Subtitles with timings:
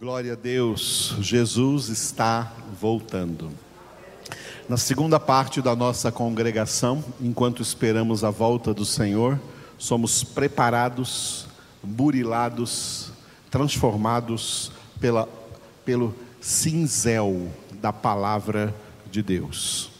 [0.00, 3.50] Glória a Deus, Jesus está voltando.
[4.68, 9.40] Na segunda parte da nossa congregação, enquanto esperamos a volta do Senhor,
[9.76, 11.48] somos preparados,
[11.82, 13.10] burilados,
[13.50, 15.28] transformados pela,
[15.84, 18.72] pelo cinzel da palavra
[19.10, 19.90] de Deus.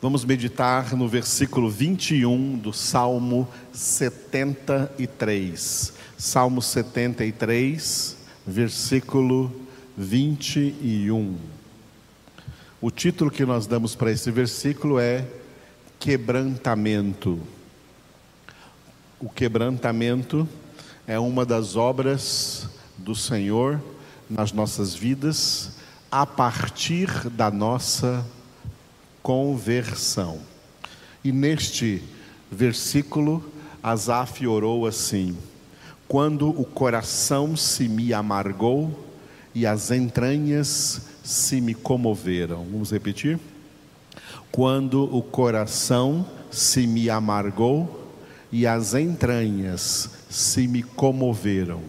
[0.00, 5.92] Vamos meditar no versículo 21 do Salmo 73.
[6.16, 9.50] Salmo 73, versículo
[9.96, 11.36] 21.
[12.80, 15.26] O título que nós damos para esse versículo é
[15.98, 17.38] Quebrantamento.
[19.20, 20.48] O quebrantamento
[21.06, 23.80] é uma das obras do Senhor
[24.28, 25.72] nas nossas vidas
[26.10, 28.26] a partir da nossa
[29.22, 30.40] conversão.
[31.22, 32.02] E neste
[32.50, 33.44] versículo,
[33.82, 35.36] Asaf orou assim:
[36.10, 39.06] Quando o coração se me amargou
[39.54, 42.66] e as entranhas se me comoveram.
[42.68, 43.38] Vamos repetir?
[44.50, 48.12] Quando o coração se me amargou
[48.50, 51.80] e as entranhas se me comoveram.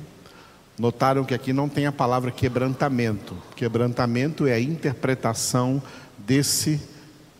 [0.77, 3.35] Notaram que aqui não tem a palavra quebrantamento.
[3.55, 5.81] Quebrantamento é a interpretação
[6.15, 6.79] desse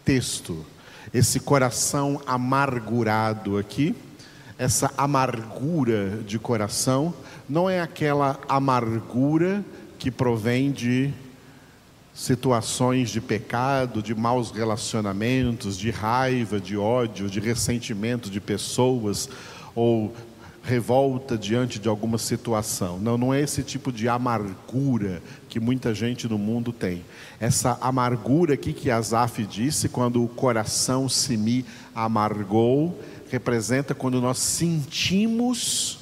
[0.03, 0.65] texto.
[1.13, 3.95] Esse coração amargurado aqui,
[4.61, 7.11] essa amargura de coração,
[7.49, 9.65] não é aquela amargura
[9.97, 11.11] que provém de
[12.13, 19.27] situações de pecado, de maus relacionamentos, de raiva, de ódio, de ressentimento de pessoas
[19.73, 20.13] ou
[20.61, 22.99] revolta diante de alguma situação.
[22.99, 27.03] Não, não é esse tipo de amargura que muita gente no mundo tem.
[27.39, 32.95] Essa amargura aqui que Asaf disse, quando o coração se me amargou,
[33.31, 35.99] representa quando nós sentimos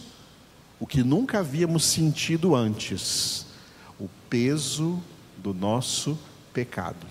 [0.80, 3.45] o que nunca havíamos sentido antes,
[3.99, 4.99] o peso
[5.38, 6.17] do nosso
[6.52, 7.05] pecado.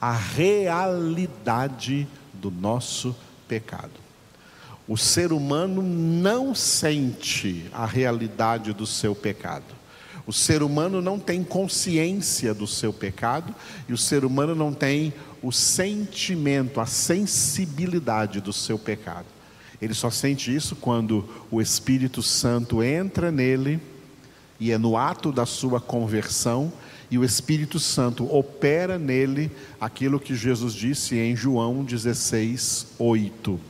[0.00, 3.14] A realidade do nosso
[3.46, 3.92] pecado.
[4.88, 9.78] O ser humano não sente a realidade do seu pecado.
[10.26, 13.54] O ser humano não tem consciência do seu pecado
[13.88, 19.26] e o ser humano não tem o sentimento, a sensibilidade do seu pecado.
[19.80, 23.80] Ele só sente isso quando o Espírito Santo entra nele
[24.58, 26.72] e é no ato da sua conversão
[27.10, 29.50] e o Espírito Santo opera nele
[29.80, 33.60] aquilo que Jesus disse em João 16, 8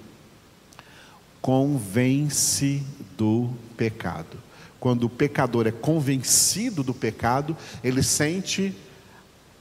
[1.41, 2.83] convence
[3.17, 4.37] do pecado.
[4.79, 8.75] Quando o pecador é convencido do pecado, ele sente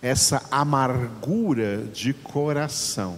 [0.01, 3.17] essa amargura de coração.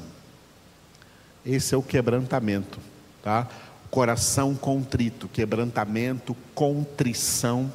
[1.46, 2.80] Esse é o quebrantamento,
[3.24, 3.48] tá?
[3.90, 7.72] Coração contrito, quebrantamento, contrição.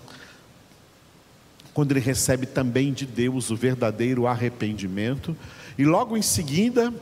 [1.72, 5.36] Quando ele recebe também de Deus o verdadeiro arrependimento,
[5.76, 6.92] e logo em seguida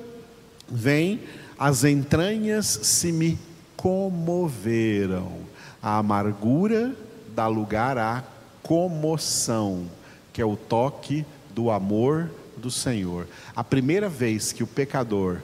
[0.68, 1.20] vem
[1.58, 3.38] as entranhas se me
[3.76, 5.40] comoveram.
[5.82, 6.94] A amargura
[7.34, 8.24] dá lugar à
[8.62, 9.86] comoção,
[10.32, 13.26] que é o toque do amor do Senhor.
[13.54, 15.38] A primeira vez que o pecador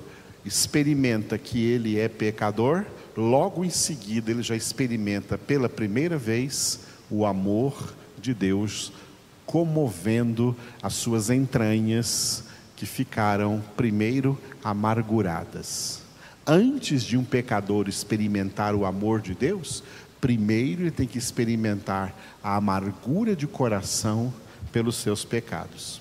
[0.45, 2.85] experimenta que ele é pecador,
[3.17, 6.81] logo em seguida ele já experimenta pela primeira vez
[7.11, 8.93] o amor de Deus
[9.45, 12.45] comovendo as suas entranhas
[12.77, 16.09] que ficaram primeiro amarguradas
[16.49, 19.85] antes de um pecador experimentar o amor de Deus,
[20.19, 24.33] primeiro ele tem que experimentar a amargura de coração
[24.73, 26.01] pelos seus pecados.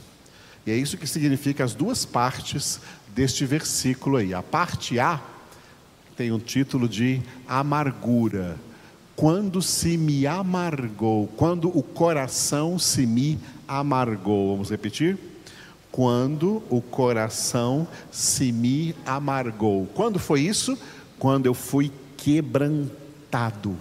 [0.65, 2.79] E é isso que significa as duas partes
[3.15, 4.33] deste versículo aí.
[4.33, 5.21] A parte A
[6.15, 8.57] tem o título de amargura.
[9.15, 14.51] Quando se me amargou, quando o coração se me amargou.
[14.51, 15.17] Vamos repetir?
[15.97, 19.87] quando o coração se me amargou.
[19.95, 20.77] Quando foi isso?
[21.17, 23.75] Quando eu fui quebrantado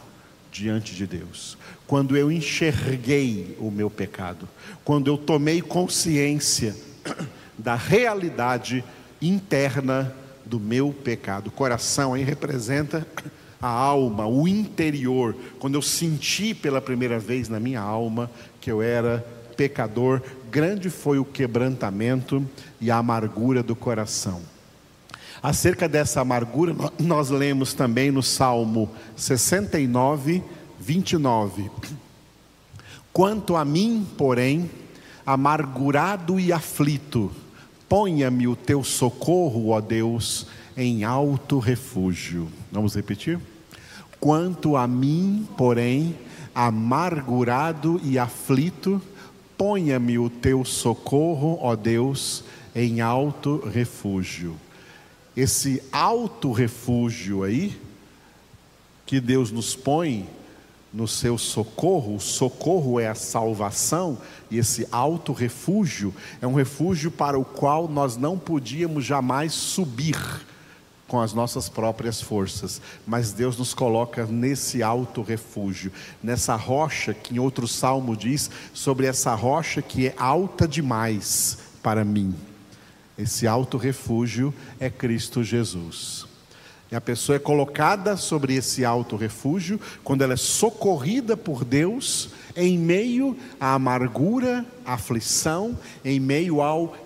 [0.56, 1.56] diante de Deus.
[1.86, 4.48] Quando eu enxerguei o meu pecado.
[4.84, 6.74] Quando eu tomei consciência
[7.56, 8.84] da realidade
[9.20, 10.14] interna
[10.44, 11.50] do meu pecado.
[11.50, 13.06] Coração aí representa
[13.60, 15.34] a alma, o interior.
[15.58, 18.30] Quando eu senti pela primeira vez na minha alma
[18.60, 19.24] que eu era
[19.56, 22.44] pecador, grande foi o quebrantamento
[22.80, 24.41] e a amargura do coração.
[25.47, 30.43] Acerca dessa amargura, nós lemos também no Salmo 69,
[30.81, 31.71] 29.
[33.13, 34.69] Quanto a mim, porém,
[35.25, 37.31] amargurado e aflito,
[37.89, 42.48] ponha-me o teu socorro, ó Deus, em alto refúgio.
[42.72, 43.39] Vamos repetir?
[44.19, 46.16] Quanto a mim, porém,
[46.53, 49.01] amargurado e aflito,
[49.57, 52.43] ponha-me o teu socorro, ó Deus,
[52.75, 54.57] em alto refúgio.
[55.36, 57.78] Esse alto refúgio aí,
[59.04, 60.28] que Deus nos põe
[60.92, 64.16] no seu socorro, o socorro é a salvação,
[64.50, 70.16] e esse alto refúgio é um refúgio para o qual nós não podíamos jamais subir
[71.06, 75.92] com as nossas próprias forças, mas Deus nos coloca nesse alto refúgio,
[76.22, 82.04] nessa rocha que em outro salmo diz sobre essa rocha que é alta demais para
[82.04, 82.34] mim.
[83.18, 86.27] Esse alto refúgio é Cristo Jesus.
[86.91, 92.30] E a pessoa é colocada sobre esse alto refúgio quando ela é socorrida por Deus
[92.54, 96.97] em meio à amargura, à aflição, em meio ao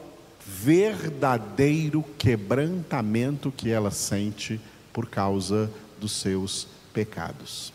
[0.47, 4.61] verdadeiro quebrantamento que ela sente
[4.93, 7.73] por causa dos seus pecados.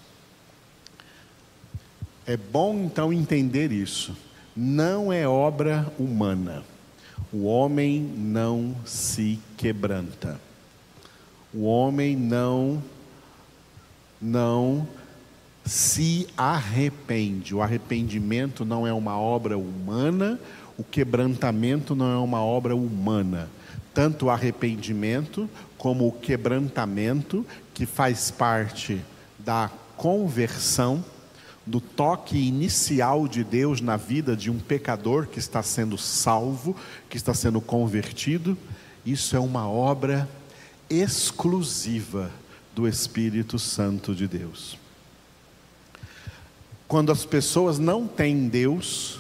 [2.28, 4.16] É bom então entender isso.
[4.56, 6.64] Não é obra humana.
[7.32, 10.40] O homem não se quebranta.
[11.54, 12.84] O homem não
[14.22, 14.88] não
[15.66, 17.54] se arrepende.
[17.54, 20.40] O arrependimento não é uma obra humana,
[20.78, 23.50] o quebrantamento não é uma obra humana.
[23.94, 29.02] Tanto o arrependimento como o quebrantamento, que faz parte
[29.40, 31.04] da conversão,
[31.66, 36.76] do toque inicial de Deus na vida de um pecador que está sendo salvo,
[37.10, 38.58] que está sendo convertido,
[39.06, 40.30] isso é uma obra
[40.90, 42.32] exclusiva
[42.76, 44.78] do Espírito Santo de Deus.
[46.88, 49.20] Quando as pessoas não têm Deus,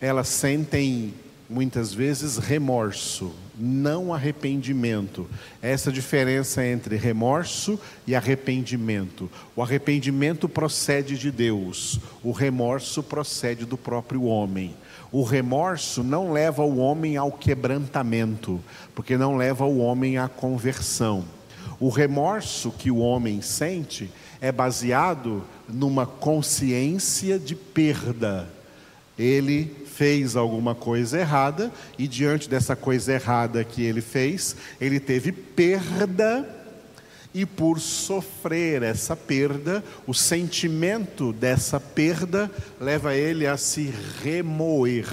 [0.00, 1.14] elas sentem
[1.48, 5.28] muitas vezes remorso, não arrependimento.
[5.62, 9.30] Essa diferença entre remorso e arrependimento.
[9.54, 14.74] O arrependimento procede de Deus, o remorso procede do próprio homem.
[15.10, 18.60] O remorso não leva o homem ao quebrantamento,
[18.94, 21.24] porque não leva o homem à conversão.
[21.78, 24.10] O remorso que o homem sente
[24.40, 28.55] é baseado numa consciência de perda.
[29.18, 35.32] Ele fez alguma coisa errada e diante dessa coisa errada que ele fez, ele teve
[35.32, 36.46] perda
[37.32, 43.92] e por sofrer essa perda, o sentimento dessa perda leva ele a se
[44.22, 45.06] remoer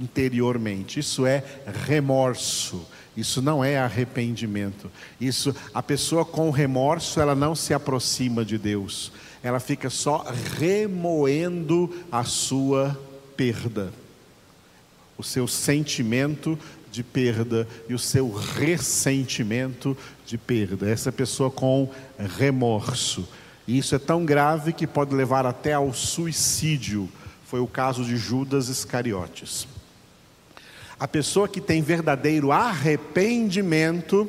[0.00, 1.00] interiormente.
[1.00, 1.42] Isso é
[1.86, 2.86] remorso.
[3.16, 4.88] Isso não é arrependimento.
[5.20, 9.10] Isso a pessoa com remorso, ela não se aproxima de Deus.
[9.42, 10.24] Ela fica só
[10.58, 12.98] remoendo a sua
[13.36, 13.92] perda,
[15.16, 16.58] o seu sentimento
[16.90, 19.96] de perda e o seu ressentimento
[20.26, 20.88] de perda.
[20.88, 21.90] Essa pessoa com
[22.36, 23.28] remorso.
[23.66, 27.08] E isso é tão grave que pode levar até ao suicídio.
[27.44, 29.68] Foi o caso de Judas Iscariotes.
[30.98, 34.28] A pessoa que tem verdadeiro arrependimento,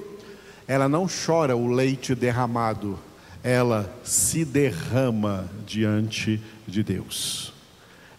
[0.67, 2.99] ela não chora o leite derramado,
[3.43, 7.53] ela se derrama diante de Deus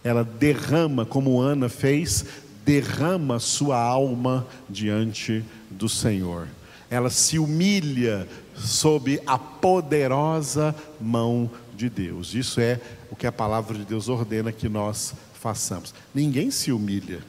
[0.03, 2.25] ela derrama, como Ana fez,
[2.65, 6.47] derrama sua alma diante do Senhor.
[6.89, 12.33] Ela se humilha sob a poderosa mão de Deus.
[12.33, 12.79] Isso é
[13.09, 15.93] o que a palavra de Deus ordena que nós façamos.
[16.13, 17.19] Ninguém se humilha.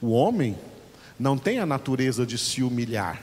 [0.00, 0.56] O homem
[1.18, 3.22] não tem a natureza de se humilhar.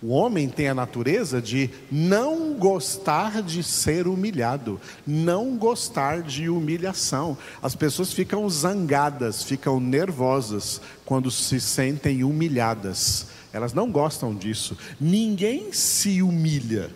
[0.00, 7.36] O homem tem a natureza de não gostar de ser humilhado, não gostar de humilhação.
[7.60, 13.26] As pessoas ficam zangadas, ficam nervosas quando se sentem humilhadas.
[13.52, 14.78] Elas não gostam disso.
[15.00, 16.90] Ninguém se humilha,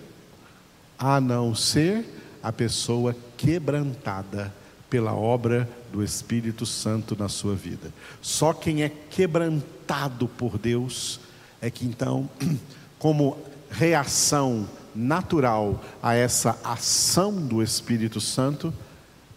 [0.97, 2.05] a não ser
[2.41, 4.55] a pessoa quebrantada
[4.89, 7.93] pela obra do Espírito Santo na sua vida.
[8.21, 11.19] Só quem é quebrantado por Deus
[11.61, 12.29] é que então
[13.03, 13.37] como
[13.69, 18.73] reação natural a essa ação do Espírito Santo,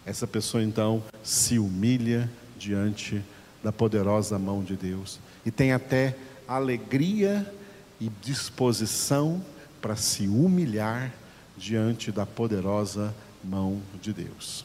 [0.06, 2.30] essa pessoa então se humilha
[2.60, 3.24] diante
[3.64, 6.16] da poderosa mão de Deus e tem até
[6.48, 7.52] alegria
[8.00, 9.44] e disposição
[9.82, 11.12] para se humilhar
[11.58, 14.64] diante da poderosa mão de Deus.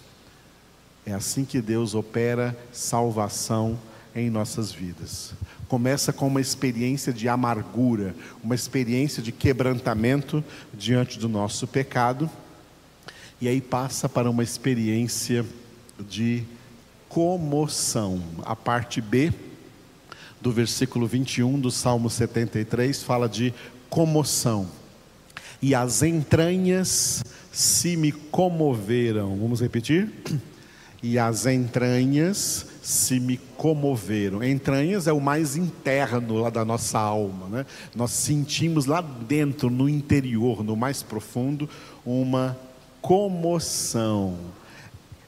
[1.07, 3.79] É assim que Deus opera salvação
[4.15, 5.33] em nossas vidas.
[5.69, 12.29] Começa com uma experiência de amargura, uma experiência de quebrantamento diante do nosso pecado,
[13.41, 15.45] e aí passa para uma experiência
[16.09, 16.45] de
[17.09, 18.23] comoção.
[18.45, 19.33] A parte B
[20.41, 23.53] do versículo 21 do Salmo 73 fala de
[23.89, 24.69] comoção.
[25.63, 29.37] e as entranhas se me comoveram.
[29.37, 30.11] Vamos repetir?
[31.03, 34.43] E as entranhas se me comoveram.
[34.43, 37.67] Entranhas é o mais interno lá da nossa alma, né?
[37.95, 41.69] Nós sentimos lá dentro, no interior, no mais profundo,
[42.05, 42.59] uma
[43.03, 44.39] comoção.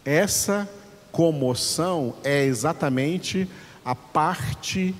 [0.04, 0.68] Essa
[1.11, 3.49] comoção é exatamente
[3.85, 4.94] a parte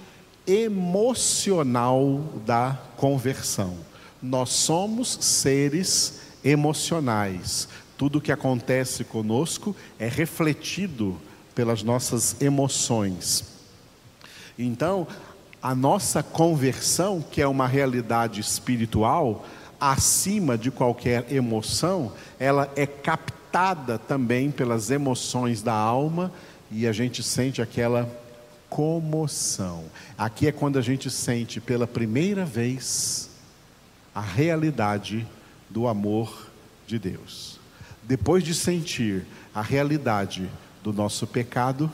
[0.47, 3.77] emocional da conversão.
[4.23, 7.69] Nós somos seres emocionais.
[7.97, 11.17] Tudo que acontece conosco é refletido
[11.55, 13.45] pelas nossas emoções.
[14.59, 15.07] Então,
[15.63, 19.45] a nossa conversão, que é uma realidade espiritual,
[19.81, 26.33] acima de qualquer emoção, ela é captada também pelas emoções da alma
[26.71, 28.09] e a gente sente aquela
[28.69, 29.85] comoção.
[30.17, 33.31] Aqui é quando a gente sente pela primeira vez
[34.15, 35.27] a realidade
[35.69, 36.49] do amor
[36.87, 37.61] de Deus.
[38.03, 40.49] Depois de sentir a realidade
[40.83, 41.91] do nosso pecado,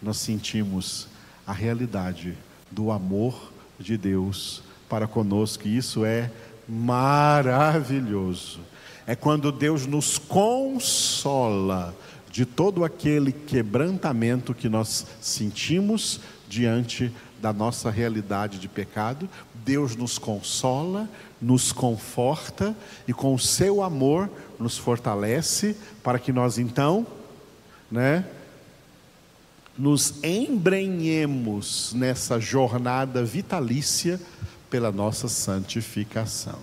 [0.00, 1.08] nós sentimos
[1.46, 2.36] a realidade
[2.70, 6.30] do amor de Deus para conosco, e isso é
[6.68, 8.60] maravilhoso.
[9.06, 11.94] É quando Deus nos consola
[12.30, 19.28] de todo aquele quebrantamento que nós sentimos diante da nossa realidade de pecado,
[19.64, 21.08] Deus nos consola,
[21.40, 22.76] nos conforta
[23.08, 27.06] e com o seu amor nos fortalece para que nós então,
[27.90, 28.24] né,
[29.76, 34.20] nos embrenhemos nessa jornada vitalícia
[34.68, 36.58] pela nossa santificação.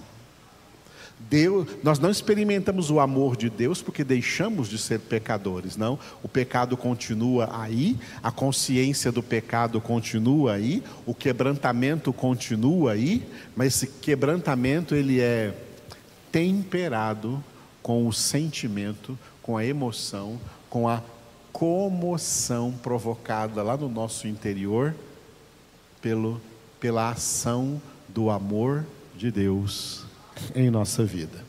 [1.20, 5.98] Deus, nós não experimentamos o amor de Deus porque deixamos de ser pecadores, não.
[6.22, 13.76] O pecado continua aí, a consciência do pecado continua aí, o quebrantamento continua aí, mas
[13.76, 15.54] esse quebrantamento ele é
[16.32, 17.44] temperado
[17.82, 21.02] com o sentimento, com a emoção, com a
[21.52, 24.96] comoção provocada lá no nosso interior
[26.02, 26.42] pelo,
[26.80, 28.86] pela ação do amor
[29.16, 30.06] de Deus
[30.56, 31.46] em nossa vida.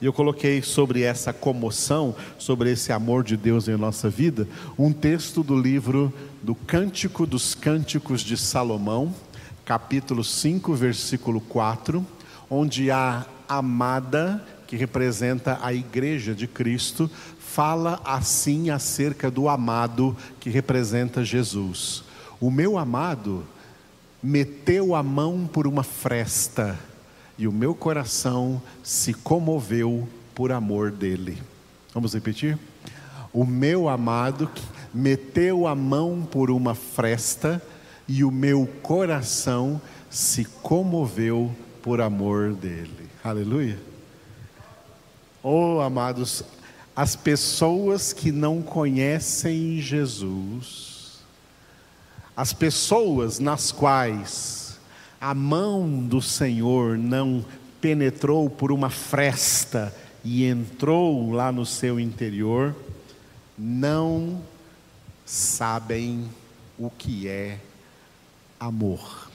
[0.00, 4.46] E eu coloquei sobre essa comoção, sobre esse amor de Deus em nossa vida,
[4.78, 9.12] um texto do livro do Cântico dos Cânticos de Salomão,
[9.64, 12.06] capítulo 5, versículo 4,
[12.48, 17.10] onde a amada, que representa a igreja de Cristo,
[17.40, 22.04] fala assim acerca do amado que representa Jesus.
[22.38, 23.44] O meu amado
[24.22, 26.78] meteu a mão por uma fresta
[27.38, 31.38] e o meu coração se comoveu por amor dele.
[31.94, 32.58] Vamos repetir?
[33.32, 34.50] O meu amado
[34.92, 37.62] meteu a mão por uma fresta
[38.06, 43.08] e o meu coração se comoveu por amor dele.
[43.24, 43.87] Aleluia.
[45.42, 46.42] Oh, amados,
[46.96, 51.20] as pessoas que não conhecem Jesus,
[52.36, 54.78] as pessoas nas quais
[55.20, 57.44] a mão do Senhor não
[57.80, 62.74] penetrou por uma fresta e entrou lá no seu interior,
[63.56, 64.42] não
[65.24, 66.28] sabem
[66.76, 67.60] o que é
[68.58, 69.30] amor.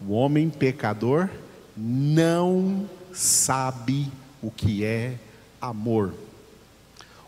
[0.00, 1.30] O homem pecador
[1.76, 4.10] não sabe
[4.42, 5.14] o que é
[5.60, 6.14] amor.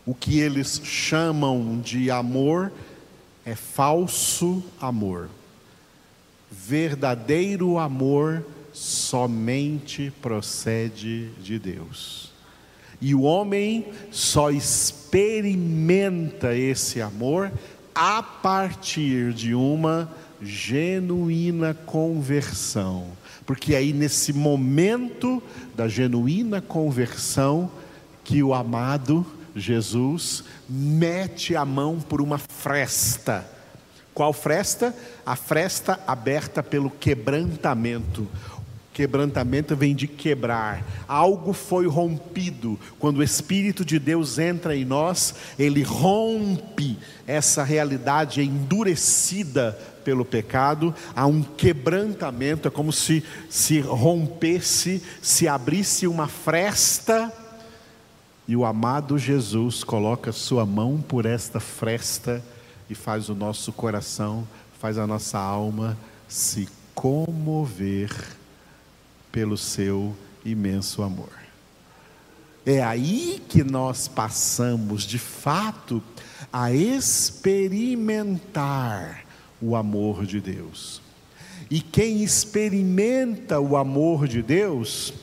[0.05, 2.71] O que eles chamam de amor
[3.45, 5.29] é falso amor
[6.51, 12.29] verdadeiro amor somente procede de Deus.
[12.99, 17.51] E o homem só experimenta esse amor
[17.95, 23.07] a partir de uma genuína conversão.
[23.45, 25.41] Porque aí, nesse momento
[25.75, 27.71] da genuína conversão,
[28.23, 33.45] que o amado Jesus mete a mão por uma fresta
[34.13, 34.93] qual fresta?
[35.25, 38.27] A fresta aberta pelo quebrantamento.
[38.93, 40.85] Quebrantamento vem de quebrar.
[41.07, 42.77] Algo foi rompido.
[42.99, 50.93] Quando o Espírito de Deus entra em nós, ele rompe essa realidade endurecida pelo pecado.
[51.15, 57.31] Há um quebrantamento, é como se se rompesse, se abrisse uma fresta.
[58.45, 62.43] E o amado Jesus coloca sua mão por esta fresta
[62.89, 64.45] e faz o nosso coração,
[64.81, 68.40] faz a nossa alma se comover
[69.31, 71.29] pelo seu imenso amor.
[72.65, 76.03] É aí que nós passamos, de fato,
[76.51, 79.25] a experimentar
[79.61, 81.01] o amor de Deus.
[81.69, 85.13] E quem experimenta o amor de Deus,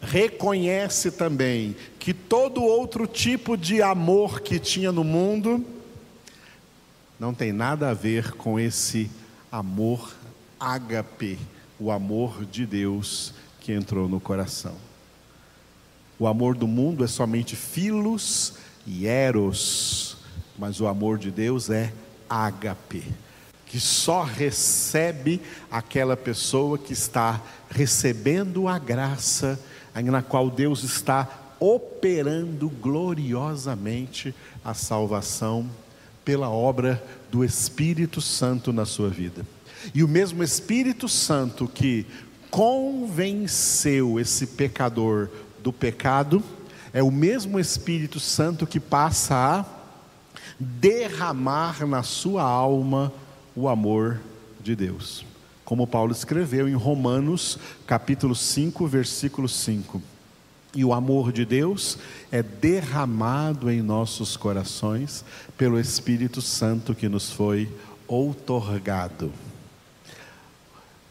[0.00, 5.64] reconhece também que todo outro tipo de amor que tinha no mundo
[7.18, 9.10] não tem nada a ver com esse
[9.50, 10.12] amor
[10.58, 11.38] ágape,
[11.84, 14.74] o amor de Deus que entrou no coração.
[16.18, 18.54] O amor do mundo é somente filos
[18.86, 20.16] e eros,
[20.58, 21.92] mas o amor de Deus é
[22.26, 23.04] ágape,
[23.66, 29.60] que só recebe aquela pessoa que está recebendo a graça
[29.94, 31.28] na qual Deus está
[31.60, 35.68] operando gloriosamente a salvação
[36.24, 39.44] pela obra do Espírito Santo na sua vida.
[39.92, 42.06] E o mesmo Espírito Santo que
[42.50, 45.28] convenceu esse pecador
[45.62, 46.42] do pecado,
[46.92, 49.64] é o mesmo Espírito Santo que passa a
[50.58, 53.12] derramar na sua alma
[53.56, 54.20] o amor
[54.62, 55.24] de Deus
[55.64, 60.02] como Paulo escreveu em Romanos, capítulo 5, versículo 5.
[60.74, 61.96] E o amor de Deus
[62.30, 65.24] é derramado em nossos corações
[65.56, 67.70] pelo Espírito Santo que nos foi
[68.06, 69.32] outorgado.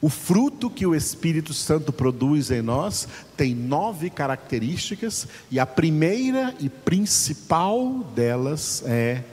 [0.03, 3.07] O fruto que o Espírito Santo produz em nós
[3.38, 9.24] tem nove características, e a primeira e principal delas é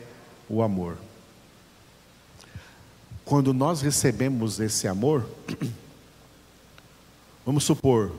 [0.49, 0.97] o amor.
[3.25, 5.27] Quando nós recebemos esse amor,
[7.45, 8.13] vamos supor,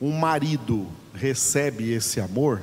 [0.00, 2.60] um marido recebe esse amor,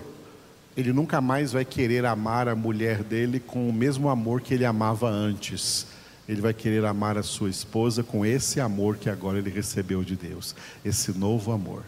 [0.76, 4.66] ele nunca mais vai querer amar a mulher dele com o mesmo amor que ele
[4.66, 5.88] amava antes.
[6.28, 10.16] Ele vai querer amar a sua esposa com esse amor que agora ele recebeu de
[10.16, 11.84] Deus, esse novo amor.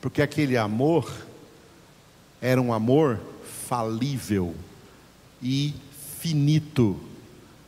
[0.00, 1.10] Porque aquele amor
[2.40, 3.18] era um amor
[3.66, 4.54] falível
[5.42, 5.74] e
[6.20, 7.00] finito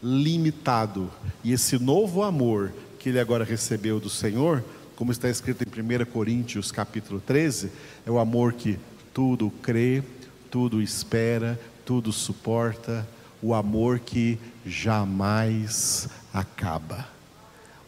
[0.02, 1.10] limitado.
[1.42, 4.62] E esse novo amor que ele agora recebeu do Senhor,
[4.94, 7.70] como está escrito em 1 Coríntios capítulo 13,
[8.06, 8.78] é o amor que
[9.14, 10.02] tudo crê,
[10.50, 13.06] tudo espera, tudo suporta,
[13.42, 17.08] o amor que jamais acaba.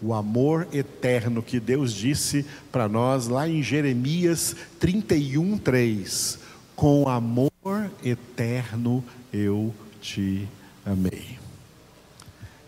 [0.01, 6.39] O amor eterno que Deus disse para nós lá em Jeremias 31, 3:
[6.77, 7.51] Com amor
[8.05, 10.47] eterno eu te
[10.87, 11.37] amei.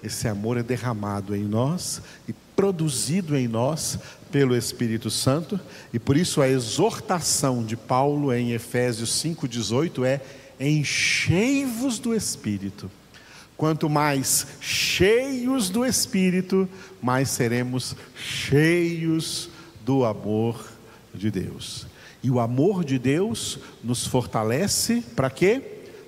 [0.03, 3.99] Esse amor é derramado em nós e produzido em nós
[4.33, 5.61] pelo Espírito Santo,
[5.93, 10.21] e por isso a exortação de Paulo em Efésios 5,18 é:
[10.59, 12.91] enchei-vos do Espírito.
[13.61, 16.67] Quanto mais cheios do Espírito,
[17.03, 19.51] mais seremos cheios
[19.85, 20.67] do amor
[21.15, 21.87] de Deus.
[22.23, 25.63] E o amor de Deus nos fortalece para quê?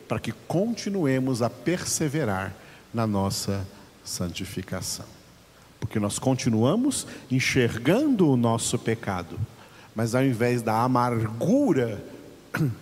[0.09, 2.57] Para que continuemos a perseverar
[2.95, 3.69] na nossa
[4.03, 5.05] santificação.
[5.79, 9.39] Porque nós continuamos enxergando o nosso pecado,
[9.95, 12.03] mas ao invés da amargura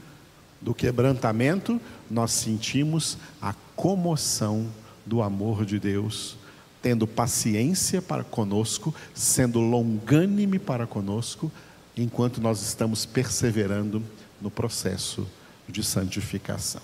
[0.63, 1.81] do quebrantamento,
[2.11, 4.67] nós sentimos a comoção
[5.07, 6.37] do amor de Deus,
[6.83, 11.51] tendo paciência para conosco, sendo longânime para conosco,
[11.97, 14.03] enquanto nós estamos perseverando
[14.41, 15.27] no processo
[15.69, 16.83] de santificação.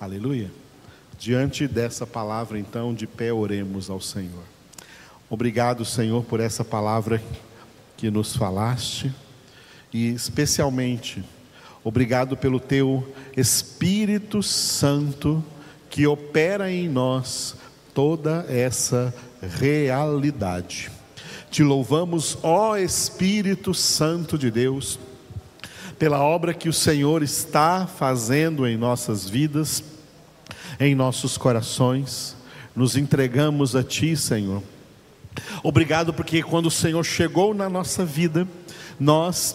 [0.00, 0.50] Aleluia.
[1.18, 4.44] Diante dessa palavra, então, de pé oremos ao Senhor.
[5.28, 7.22] Obrigado, Senhor, por essa palavra
[7.96, 9.12] que nos falaste
[9.92, 11.22] e especialmente
[11.84, 15.44] obrigado pelo teu Espírito Santo
[15.88, 17.56] que opera em nós
[17.94, 20.90] toda essa realidade.
[21.50, 24.98] Te louvamos, ó Espírito Santo de Deus,
[25.98, 29.82] pela obra que o Senhor está fazendo em nossas vidas
[30.80, 32.34] em nossos corações,
[32.74, 34.62] nos entregamos a Ti, Senhor.
[35.62, 38.48] Obrigado porque quando o Senhor chegou na nossa vida,
[38.98, 39.54] nós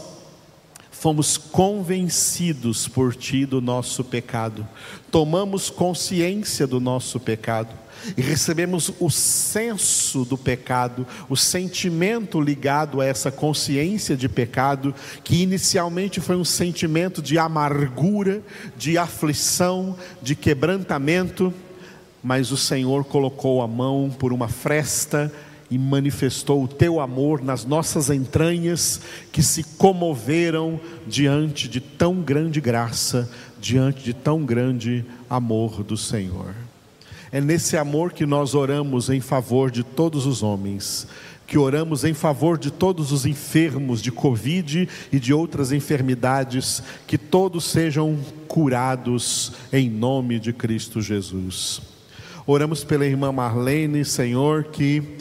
[0.99, 4.67] fomos convencidos por Ti do nosso pecado,
[5.12, 7.75] tomamos consciência do nosso pecado
[8.17, 15.41] e recebemos o senso do pecado, o sentimento ligado a essa consciência de pecado, que
[15.41, 18.41] inicialmente foi um sentimento de amargura,
[18.77, 21.53] de aflição, de quebrantamento,
[22.23, 25.31] mas o Senhor colocou a mão por uma fresta
[25.69, 29.01] e manifestou o teu amor nas nossas entranhas,
[29.32, 36.54] que se comoveram diante de tão grande graça, diante de tão grande amor do Senhor.
[37.32, 41.08] É nesse amor que nós oramos em favor de todos os homens,
[41.47, 47.17] que oramos em favor de todos os enfermos de Covid e de outras enfermidades, que
[47.17, 51.82] todos sejam curados em nome de Cristo Jesus.
[52.47, 55.17] Oramos pela irmã Marlene, Senhor, que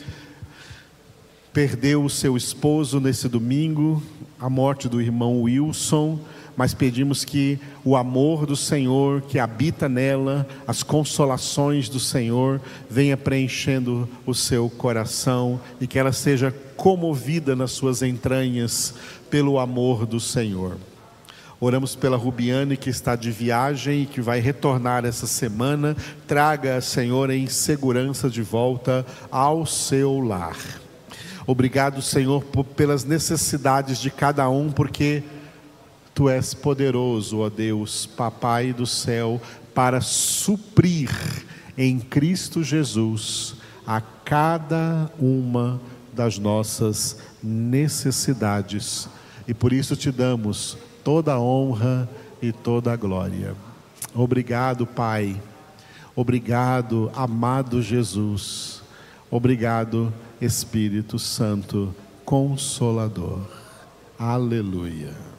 [1.55, 4.03] perdeu o seu esposo nesse domingo,
[4.41, 6.19] a morte do irmão Wilson,
[6.57, 13.17] mas pedimos que o amor do Senhor que habita nela, as consolações do Senhor, venha
[13.17, 18.93] preenchendo o seu coração e que ela seja comovida nas suas entranhas
[19.31, 20.77] pelo amor do Senhor.
[21.61, 25.97] Oramos pela Rubiane que está de viagem e que vai retornar essa semana.
[26.27, 30.84] Traga, Senhor, em segurança de volta ao seu lar.
[31.47, 32.43] Obrigado, Senhor,
[32.77, 35.23] pelas necessidades de cada um, porque
[36.15, 39.43] Tu és poderoso, ó Deus, Papai do céu,
[39.75, 41.11] para suprir
[41.77, 45.81] em Cristo Jesus a cada uma
[46.13, 49.09] das nossas necessidades.
[49.49, 52.09] E por isso te damos toda a honra
[52.41, 53.57] e toda a glória.
[54.15, 55.43] Obrigado, Pai.
[56.15, 58.81] Obrigado, amado Jesus.
[59.29, 61.95] Obrigado, Espírito Santo
[62.25, 63.41] Consolador.
[64.19, 65.34] Aleluia.